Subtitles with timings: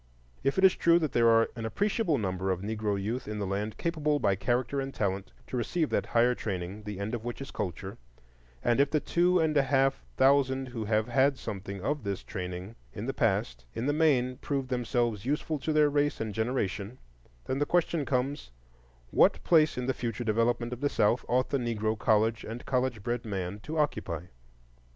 [0.43, 3.45] If it is true that there are an appreciable number of Negro youth in the
[3.45, 7.39] land capable by character and talent to receive that higher training, the end of which
[7.39, 7.99] is culture,
[8.63, 12.73] and if the two and a half thousand who have had something of this training
[12.93, 16.97] in the past have in the main proved themselves useful to their race and generation,
[17.45, 18.49] the question then comes,
[19.11, 23.03] What place in the future development of the South ought the Negro college and college
[23.03, 24.23] bred man to occupy?